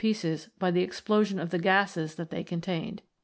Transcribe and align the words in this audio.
pieces 0.01 0.49
by 0.57 0.71
the 0.71 0.81
explosion 0.81 1.37
of 1.37 1.51
the 1.51 1.59
gases 1.59 2.15
that 2.15 2.31
they 2.31 2.43
con 2.43 2.59
tained. 2.59 3.01